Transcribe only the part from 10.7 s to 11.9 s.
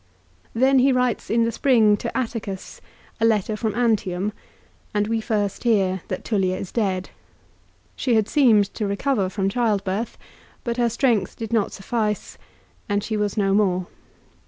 her strength did not